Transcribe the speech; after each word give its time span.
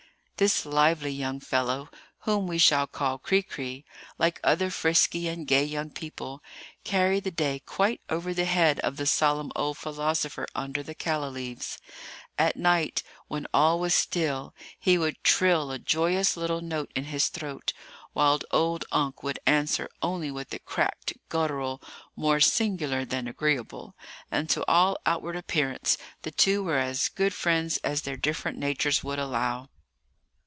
This 0.37 0.65
lively 0.65 1.11
young 1.11 1.39
fellow, 1.39 1.87
whom 2.21 2.47
we 2.47 2.57
shall 2.57 2.87
call 2.87 3.19
Cri 3.19 3.43
Cri, 3.43 3.85
like 4.17 4.39
other 4.43 4.71
frisky 4.71 5.27
and 5.27 5.45
gay 5.45 5.63
young 5.63 5.91
people, 5.91 6.41
carried 6.83 7.25
the 7.25 7.29
day 7.29 7.59
quite 7.63 8.01
over 8.09 8.33
the 8.33 8.45
head 8.45 8.79
of 8.79 8.97
the 8.97 9.05
solemn 9.05 9.51
old 9.55 9.77
philosopher 9.77 10.47
under 10.55 10.81
the 10.81 10.95
calla 10.95 11.27
leaves. 11.29 11.77
At 12.39 12.55
night, 12.57 13.03
when 13.27 13.45
all 13.53 13.79
was 13.79 13.93
still, 13.93 14.55
he 14.79 14.97
would 14.97 15.23
trill 15.23 15.69
a 15.71 15.77
joyous 15.77 16.35
little 16.35 16.61
note 16.61 16.91
in 16.95 17.03
his 17.03 17.27
throat, 17.27 17.71
while 18.13 18.39
old 18.49 18.83
Unke 18.91 19.21
would 19.21 19.37
answer 19.45 19.87
only 20.01 20.31
with 20.31 20.51
a 20.55 20.59
cracked 20.59 21.13
guttural 21.29 21.83
more 22.15 22.39
singular 22.39 23.05
than 23.05 23.27
agreeable; 23.27 23.95
and 24.31 24.49
to 24.49 24.65
all 24.67 24.97
outward 25.05 25.35
appearance 25.35 25.99
the 26.23 26.31
two 26.31 26.63
were 26.63 26.79
as 26.79 27.09
good 27.09 27.31
friends 27.35 27.77
as 27.83 28.01
their 28.01 28.17
different 28.17 28.57
natures 28.57 29.03
would 29.03 29.19
allow. 29.19 29.69